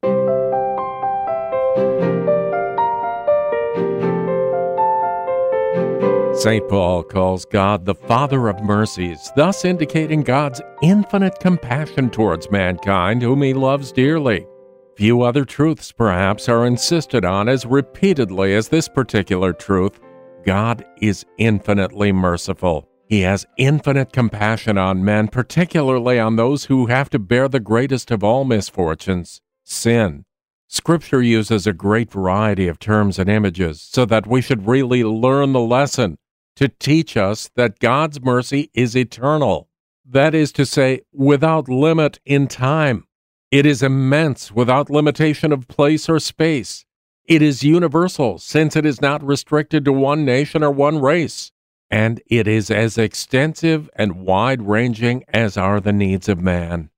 [6.36, 6.67] St.
[6.67, 13.43] Paul calls God the Father of mercies, thus indicating God's infinite compassion towards mankind, whom
[13.43, 14.47] he loves dearly.
[14.95, 19.99] Few other truths, perhaps, are insisted on as repeatedly as this particular truth
[20.45, 22.89] God is infinitely merciful.
[23.08, 28.12] He has infinite compassion on men, particularly on those who have to bear the greatest
[28.12, 30.25] of all misfortunes sin.
[30.67, 35.53] Scripture uses a great variety of terms and images so that we should really learn
[35.53, 36.17] the lesson
[36.56, 39.69] to teach us that God's mercy is eternal.
[40.06, 43.06] That is to say, without limit in time.
[43.54, 46.86] It is immense without limitation of place or space.
[47.26, 51.51] It is universal since it is not restricted to one nation or one race.
[51.91, 56.89] And it is as extensive and wide ranging as are the needs of man.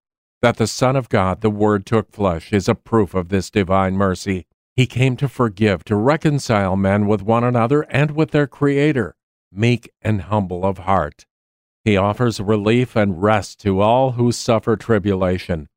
[0.42, 3.96] That the Son of God, the Word, took flesh is a proof of this divine
[3.96, 4.46] mercy.
[4.78, 9.18] He came to forgive, to reconcile men with one another and with their Creator
[9.52, 11.26] meek and humble of heart.
[11.84, 15.68] He offers relief and rest to all who suffer tribulation.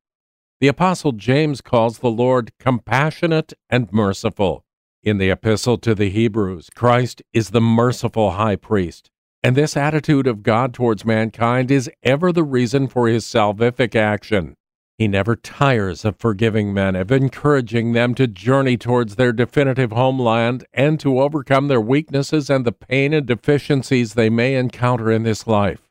[0.61, 4.65] The Apostle James calls the Lord compassionate and merciful.
[5.01, 9.09] In the Epistle to the Hebrews, Christ is the merciful high priest,
[9.41, 14.55] and this attitude of God towards mankind is ever the reason for his salvific action.
[14.97, 20.65] He never tires of forgiving men, of encouraging them to journey towards their definitive homeland
[20.73, 25.47] and to overcome their weaknesses and the pain and deficiencies they may encounter in this
[25.47, 25.88] life.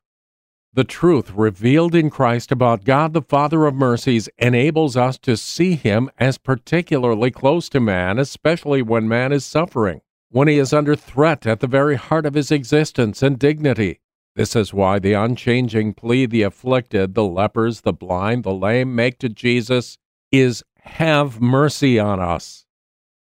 [0.79, 5.75] The truth revealed in Christ about God the Father of mercies enables us to see
[5.75, 10.95] Him as particularly close to man, especially when man is suffering, when he is under
[10.95, 13.99] threat at the very heart of his existence and dignity.
[14.37, 19.19] This is why the unchanging plea the afflicted, the lepers, the blind, the lame make
[19.19, 19.99] to Jesus
[20.31, 22.67] is have mercy on us.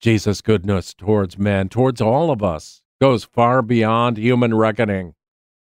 [0.01, 5.13] Jesus' goodness towards men, towards all of us, goes far beyond human reckoning.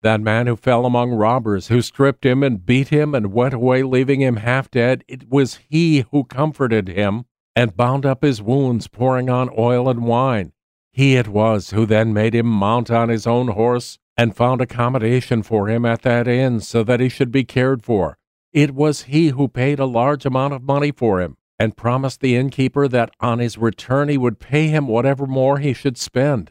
[0.02, 3.84] That man who fell among robbers, who stripped him and beat him and went away
[3.84, 7.24] leaving him half dead, it was he who comforted him
[7.54, 10.52] and bound up his wounds, pouring on oil and wine.
[10.92, 15.42] He it was who then made him mount on his own horse and found accommodation
[15.42, 18.18] for him at that inn so that he should be cared for.
[18.52, 22.34] It was he who paid a large amount of money for him and promised the
[22.34, 26.50] innkeeper that on his return he would pay him whatever more he should spend.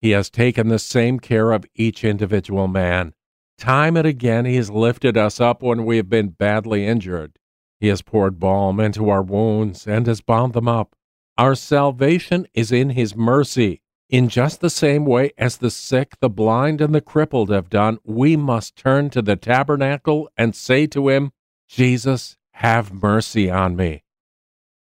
[0.00, 3.14] He has taken the same care of each individual man.
[3.58, 7.38] Time and again he has lifted us up when we have been badly injured.
[7.80, 10.94] He has poured balm into our wounds and has bound them up.
[11.36, 13.82] Our salvation is in his mercy.
[14.08, 17.98] In just the same way as the sick, the blind, and the crippled have done,
[18.04, 21.32] we must turn to the tabernacle and say to him,
[21.68, 24.04] Jesus, have mercy on me.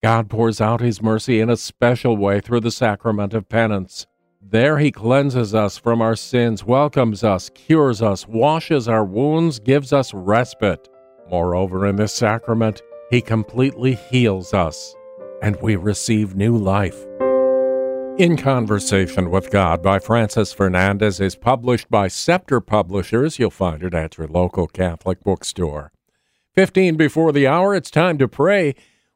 [0.04, 4.06] God pours out his mercy in a special way through the sacrament of penance.
[4.50, 9.92] There he cleanses us from our sins, welcomes us, cures us, washes our wounds, gives
[9.92, 10.90] us respite.
[11.30, 14.96] Moreover, in this sacrament, he completely heals us,
[15.42, 17.06] and we receive new life.
[18.20, 23.40] In Conversation with God by Francis Fernandez is published by Scepter Publishers.
[23.40, 25.92] You'll find it at your local Catholic bookstore.
[26.54, 28.76] 15 before the hour, it's time to pray.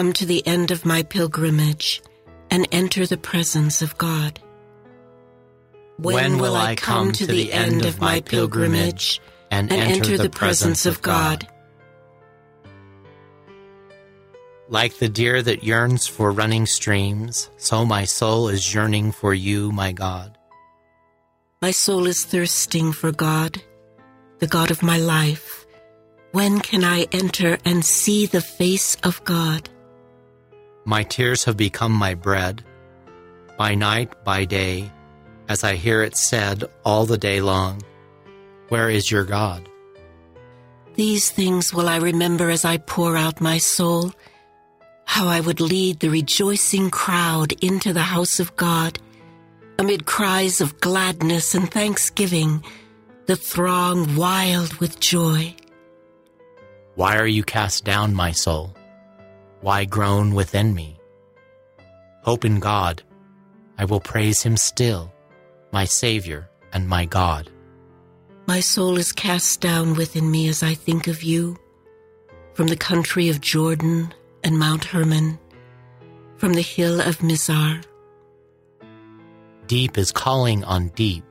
[0.00, 2.00] Come to the end of my pilgrimage
[2.50, 4.40] and enter the presence of God?
[5.98, 9.20] When, when will I come to the end of my pilgrimage
[9.50, 11.46] and, and enter the presence of God?
[14.70, 19.70] Like the deer that yearns for running streams, so my soul is yearning for you,
[19.70, 20.38] my God.
[21.60, 23.60] My soul is thirsting for God,
[24.38, 25.66] the God of my life.
[26.32, 29.68] When can I enter and see the face of God?
[30.84, 32.64] My tears have become my bread,
[33.58, 34.90] by night, by day,
[35.48, 37.82] as I hear it said all the day long,
[38.68, 39.68] Where is your God?
[40.94, 44.12] These things will I remember as I pour out my soul,
[45.04, 48.98] how I would lead the rejoicing crowd into the house of God
[49.80, 52.62] Amid cries of gladness and thanksgiving,
[53.24, 55.54] the throng wild with joy.
[56.96, 58.74] Why are you cast down, my soul?
[59.60, 60.98] Why groan within me?
[62.22, 63.02] Hope in God.
[63.78, 65.12] I will praise him still,
[65.72, 67.50] my Savior and my God.
[68.46, 71.56] My soul is cast down within me as I think of you,
[72.54, 75.38] from the country of Jordan and Mount Hermon,
[76.36, 77.84] from the hill of Mizar.
[79.66, 81.24] Deep is calling on deep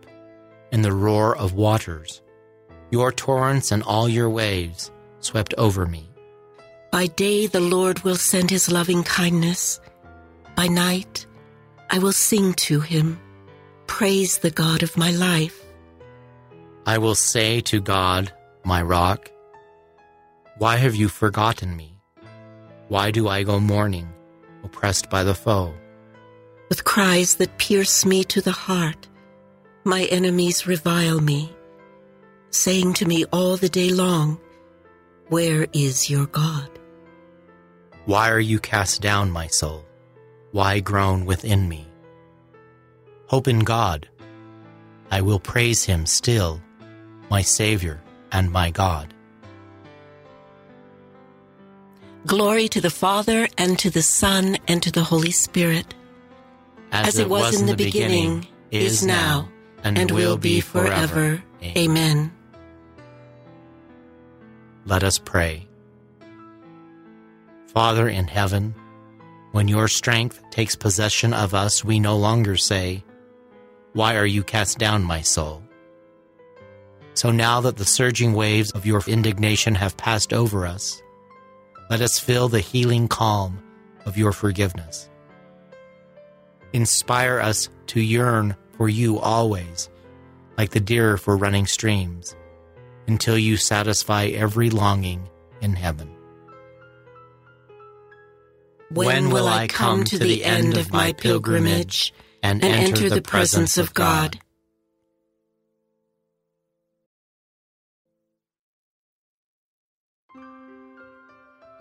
[0.72, 2.22] in the roar of waters.
[2.92, 6.09] Your torrents and all your waves swept over me.
[6.92, 9.80] By day the Lord will send his loving kindness.
[10.56, 11.28] By night
[11.90, 13.20] I will sing to him,
[13.86, 15.64] praise the God of my life.
[16.86, 18.34] I will say to God,
[18.64, 19.30] my rock,
[20.58, 22.00] Why have you forgotten me?
[22.88, 24.10] Why do I go mourning,
[24.64, 25.74] oppressed by the foe?
[26.70, 29.08] With cries that pierce me to the heart,
[29.84, 31.56] my enemies revile me,
[32.50, 34.40] saying to me all the day long,
[35.28, 36.79] Where is your God?
[38.06, 39.86] Why are you cast down, my soul?
[40.52, 41.88] Why groan within me?
[43.28, 44.10] Hope in God.
[45.12, 46.62] I will praise him still,
[47.30, 49.14] my Savior and my God.
[52.26, 55.94] Glory to the Father, and to the Son, and to the Holy Spirit.
[56.92, 59.50] As, As it was in the beginning, is now,
[59.84, 61.42] and will be forever.
[61.64, 62.32] Amen.
[64.86, 65.69] Let us pray.
[67.74, 68.74] Father in heaven,
[69.52, 73.04] when your strength takes possession of us, we no longer say,
[73.94, 75.62] Why are you cast down, my soul?
[77.14, 81.04] So now that the surging waves of your indignation have passed over us,
[81.92, 83.62] let us feel the healing calm
[84.04, 85.08] of your forgiveness.
[86.74, 89.90] Inspire us to yearn for you always,
[90.58, 92.36] like the deer for running streams,
[93.06, 95.30] until you satisfy every longing
[95.62, 96.16] in heaven.
[98.92, 103.94] When will I come to the end of my pilgrimage and enter the presence of
[103.94, 104.40] God?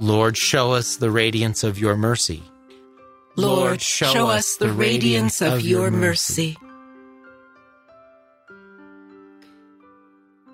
[0.00, 2.42] Lord, show us the radiance of your mercy.
[3.36, 6.56] Lord, show us the radiance of your mercy.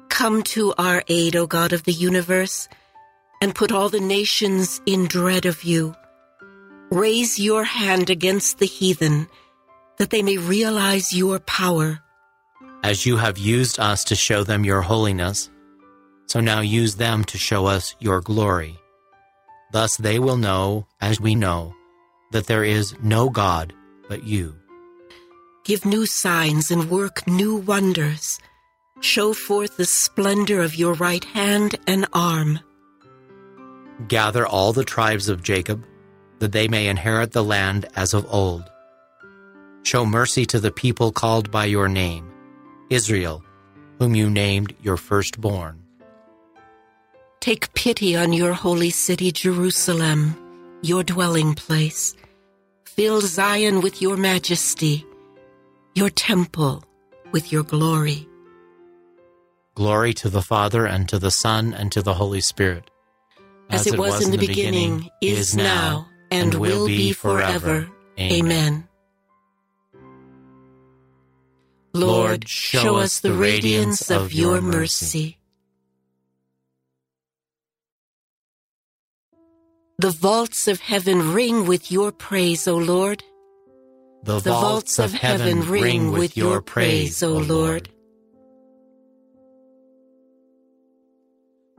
[0.08, 2.68] Come to our aid, O God of the universe,
[3.42, 5.94] and put all the nations in dread of you.
[6.90, 9.28] Raise your hand against the heathen,
[9.98, 12.00] that they may realize your power.
[12.82, 15.50] As you have used us to show them your holiness,
[16.26, 18.78] so now use them to show us your glory.
[19.72, 21.74] Thus they will know, as we know,
[22.32, 23.72] that there is no God
[24.08, 24.54] but you.
[25.64, 28.38] Give new signs and work new wonders.
[29.00, 32.60] Show forth the splendor of your right hand and arm.
[34.08, 35.84] Gather all the tribes of Jacob,
[36.44, 38.70] that they may inherit the land as of old.
[39.82, 42.30] Show mercy to the people called by your name,
[42.90, 43.42] Israel,
[43.98, 45.82] whom you named your firstborn.
[47.40, 50.36] Take pity on your holy city, Jerusalem,
[50.82, 52.14] your dwelling place.
[52.84, 55.06] Fill Zion with your majesty,
[55.94, 56.84] your temple
[57.32, 58.28] with your glory.
[59.74, 62.90] Glory to the Father, and to the Son, and to the Holy Spirit.
[63.70, 67.88] As, it was, in the beginning, is now, and will be forever.
[68.18, 68.88] Amen.
[71.92, 75.38] Lord, show us the radiance of your mercy.
[79.98, 83.22] The vaults of heaven ring with your praise, O Lord.
[84.24, 87.90] The, vaults of heaven ring with your praise, O Lord.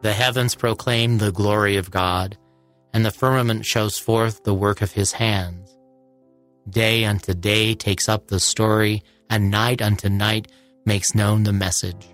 [0.01, 2.37] The heavens proclaim the glory of God,
[2.95, 5.77] and the firmament shows forth the work of his hands.
[6.69, 10.49] Day unto day takes up the story, and night unto night
[10.85, 12.07] makes known the message.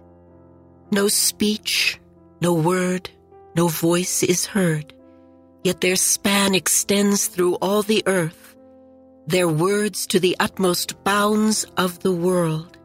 [0.91, 1.99] No speech,
[2.41, 3.11] no word,
[3.55, 4.91] no voice is heard,
[5.63, 8.55] yet their span extends through all the earth,
[9.27, 12.79] their words to the utmost bounds of the world.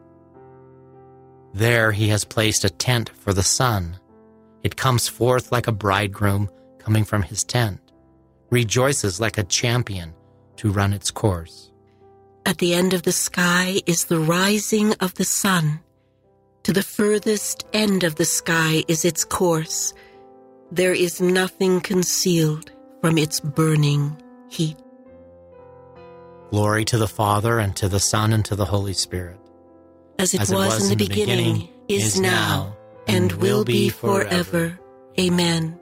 [1.55, 3.97] There he has placed a tent for the sun.
[4.63, 7.81] It comes forth like a bridegroom coming from his tent,
[8.51, 10.15] rejoices like a champion
[10.57, 11.71] to run its course.
[12.45, 15.81] At the end of the sky is the rising of the sun.
[16.63, 19.93] To the furthest end of the sky is its course.
[20.71, 24.77] There is nothing concealed from its burning heat.
[26.51, 29.39] Glory to the Father, and to the Son, and to the Holy Spirit.
[30.19, 32.77] As it, As was, was, in the beginning, beginning is now,
[33.09, 34.79] and will be forever.
[35.19, 35.79] Amen.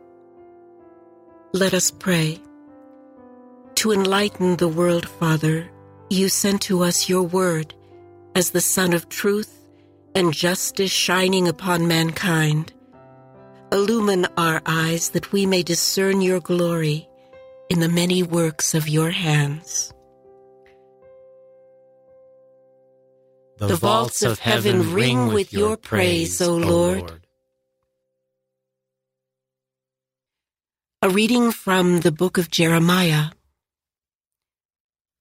[1.52, 2.40] Let us pray.
[3.84, 5.70] To enlighten the world, Father,
[6.08, 7.74] you sent to us your word
[8.34, 9.60] as the sun of truth
[10.14, 12.72] and justice shining upon mankind.
[13.70, 17.06] Illumine our eyes that we may discern your glory
[17.68, 19.92] in the many works of your hands.
[23.58, 27.00] The, the vaults of heaven ring with your praise, O Lord.
[27.00, 27.26] Lord.
[31.02, 33.26] A reading from the book of Jeremiah.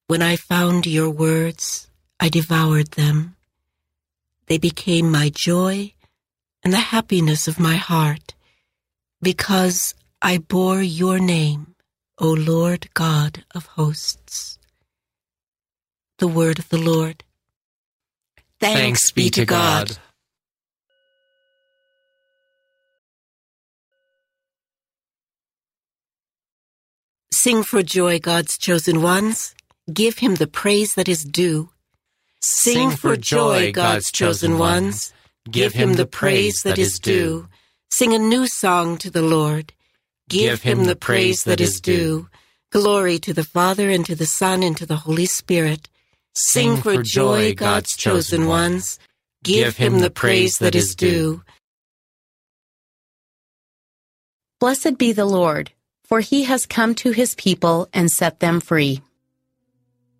[0.06, 1.88] When I found your words,
[2.20, 3.36] I devoured them.
[4.46, 5.94] They became my joy
[6.62, 8.34] and the happiness of my heart,
[9.22, 11.74] because I bore your name,
[12.18, 14.58] O Lord God of hosts.
[16.18, 17.24] The word of the Lord.
[18.60, 19.98] Thanks be to God.
[27.32, 29.54] Sing for joy, God's chosen ones.
[29.92, 31.70] Give him the praise that is due.
[32.40, 35.12] Sing for joy, God's chosen ones.
[35.50, 37.48] Give him the praise that is due.
[37.90, 39.72] Sing a new song to the Lord.
[40.28, 42.28] Give him the praise that is due.
[42.72, 45.88] Glory to the Father, and to the Son, and to the Holy Spirit
[46.36, 48.98] Sing for joy, God's chosen ones.
[49.44, 51.42] Give him the praise that is due.
[54.58, 55.70] Blessed be the Lord,
[56.04, 59.02] for he has come to his people and set them free.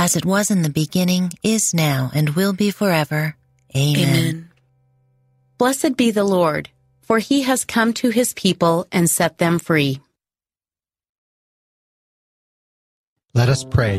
[0.00, 3.36] As it was in the beginning, is now, and will be forever.
[3.76, 4.08] Amen.
[4.08, 4.50] Amen.
[5.58, 6.70] Blessed be the Lord,
[7.02, 10.00] for he has come to his people and set them free.
[13.34, 13.98] Let us pray.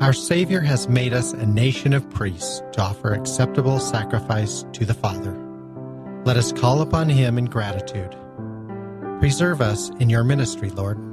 [0.00, 4.94] Our Savior has made us a nation of priests to offer acceptable sacrifice to the
[4.94, 5.36] Father.
[6.24, 8.14] Let us call upon Him in gratitude.
[9.18, 11.09] Preserve us in your ministry, Lord.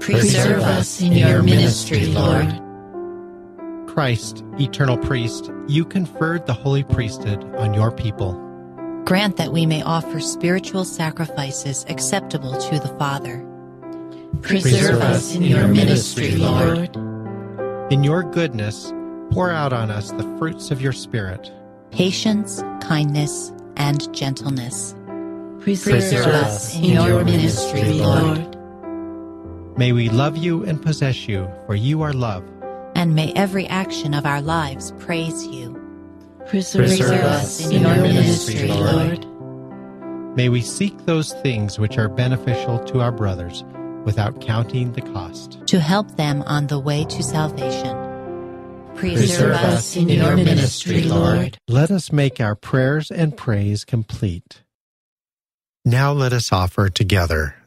[0.00, 2.60] Preserve us in your ministry, Lord.
[3.88, 8.34] Christ, eternal priest, you conferred the holy priesthood on your people.
[9.04, 13.44] Grant that we may offer spiritual sacrifices acceptable to the Father
[14.42, 16.94] Preserve us in your ministry, Lord.
[17.90, 18.92] In your goodness,
[19.30, 21.50] pour out on us the fruits of your Spirit
[21.90, 24.94] patience, kindness, and gentleness.
[25.60, 28.53] Preserve, Preserve us in your ministry, Lord.
[29.76, 32.44] May we love you and possess you, for you are love.
[32.94, 35.80] And may every action of our lives praise you.
[36.46, 39.26] Preserve, Preserve us in your ministry, Lord.
[40.36, 43.64] May we seek those things which are beneficial to our brothers
[44.04, 45.66] without counting the cost.
[45.66, 47.96] To help them on the way to salvation.
[48.94, 51.58] Preserve us in your ministry, Lord.
[51.66, 54.62] Let us make our prayers and praise complete.
[55.84, 57.56] Now let us offer together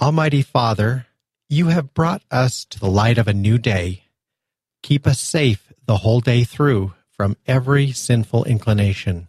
[0.00, 1.06] Almighty Father,
[1.48, 4.04] you have brought us to the light of a new day.
[4.82, 9.28] Keep us safe the whole day through from every sinful inclination.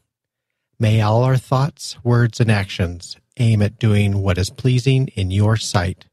[0.78, 5.56] May all our thoughts, words, and actions aim at doing what is pleasing in your
[5.56, 6.06] sight.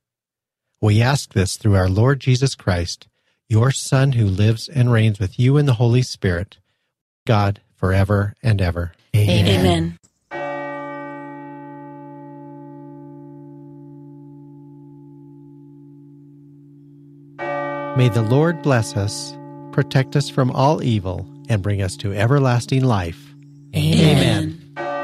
[0.81, 3.09] We ask this through our Lord Jesus Christ,
[3.49, 6.59] your Son, who lives and reigns with you in the Holy Spirit,
[7.27, 8.93] God, forever and ever.
[9.17, 9.47] Amen.
[9.47, 9.99] Amen.
[17.97, 19.39] May the Lord bless us,
[19.71, 23.33] protect us from all evil, and bring us to everlasting life.
[23.73, 24.61] Amen.
[24.77, 24.95] Amen.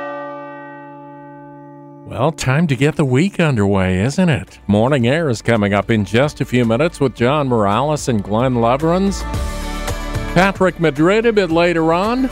[2.04, 4.58] Well, time to get the week underway, isn't it?
[4.66, 8.54] Morning Air is coming up in just a few minutes with John Morales and Glenn
[8.54, 9.22] Leverins.
[10.34, 12.28] Patrick Madrid a bit later on.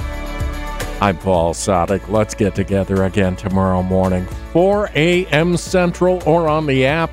[1.00, 2.09] I'm Paul Sadek.
[2.09, 5.56] Let's get together again tomorrow morning, 4 a.m.
[5.56, 7.12] Central or on the app.